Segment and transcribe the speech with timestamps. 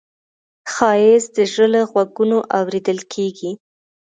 [0.73, 3.51] ښایست د زړه له غوږونو اورېدل کېږي